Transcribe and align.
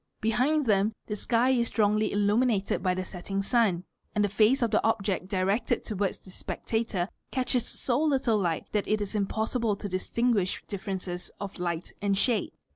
Behind 0.19 0.65
dl 0.65 0.71
em 0.71 0.93
the 1.05 1.15
sky 1.15 1.51
is 1.51 1.67
strongly 1.67 2.11
illuminated 2.11 2.81
by 2.81 2.95
the 2.95 3.05
setting 3.05 3.43
sun, 3.43 3.83
and 4.15 4.23
the 4.25 4.29
face 4.29 4.63
of 4.63 4.69
rt 4.69 4.73
he 4.73 4.79
object 4.83 5.27
directed 5.27 5.85
towards 5.85 6.17
the 6.17 6.31
spectator 6.31 7.07
catches 7.29 7.67
so 7.67 8.09
httle 8.09 8.41
light 8.41 8.65
that 8.71 8.87
it 8.87 8.99
is 8.99 9.13
ir 9.13 9.25
possible 9.25 9.75
to 9.75 9.87
distinguish 9.87 10.63
differences 10.67 11.29
of 11.39 11.53
hght 11.53 11.93
and 12.01 12.17
shade. 12.17 12.49